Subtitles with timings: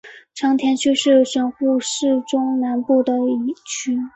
[0.33, 3.99] 长田区是神户市中南部的一区。